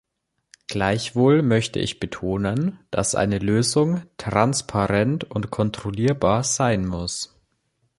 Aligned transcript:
Gleichwohl 0.67 1.43
möchte 1.43 1.77
ich 1.77 1.99
betonen, 1.99 2.79
dass 2.89 3.13
eine 3.13 3.37
Lösung 3.37 4.01
transparent 4.17 5.25
und 5.25 5.51
kontrollierbar 5.51 6.43
sein 6.43 6.87
muss. 6.87 7.35